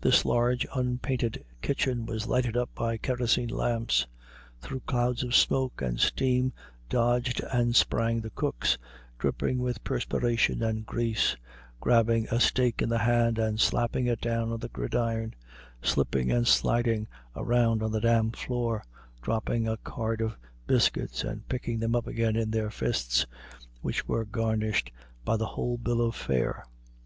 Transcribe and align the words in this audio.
This 0.00 0.24
large, 0.24 0.66
unpainted 0.74 1.44
kitchen 1.60 2.06
was 2.06 2.26
lighted 2.26 2.56
up 2.56 2.70
by 2.74 2.96
kerosene 2.96 3.50
lamps. 3.50 4.06
Through 4.62 4.80
clouds 4.86 5.22
of 5.22 5.34
smoke 5.34 5.82
and 5.82 6.00
steam 6.00 6.54
dodged 6.88 7.42
and 7.52 7.76
sprang 7.76 8.22
the 8.22 8.30
cooks, 8.30 8.78
dripping 9.18 9.58
with 9.58 9.84
perspiration 9.84 10.62
and 10.62 10.86
grease, 10.86 11.36
grabbing 11.78 12.26
a 12.28 12.40
steak 12.40 12.80
in 12.80 12.88
the 12.88 13.00
hand 13.00 13.38
and 13.38 13.60
slapping 13.60 14.06
it 14.06 14.22
down 14.22 14.50
on 14.50 14.60
the 14.60 14.70
gridiron, 14.70 15.34
slipping 15.82 16.30
and 16.32 16.48
sliding 16.48 17.06
around 17.36 17.82
on 17.82 17.92
the 17.92 18.00
damp 18.00 18.34
floor, 18.36 18.82
dropping 19.20 19.68
a 19.68 19.76
card 19.76 20.22
of 20.22 20.38
biscuits 20.66 21.22
and 21.22 21.46
picking 21.50 21.80
them 21.80 21.94
up 21.94 22.06
again 22.06 22.34
in 22.34 22.50
their 22.50 22.70
fists, 22.70 23.26
which 23.82 24.08
were 24.08 24.24
garnished 24.24 24.90
by 25.22 25.36
the 25.36 25.44
whole 25.44 25.76
bill 25.76 26.00
of 26.00 26.14
fare. 26.14 26.64